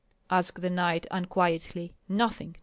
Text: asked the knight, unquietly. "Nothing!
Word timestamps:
asked 0.31 0.59
the 0.61 0.69
knight, 0.71 1.05
unquietly. 1.11 1.93
"Nothing! 2.09 2.55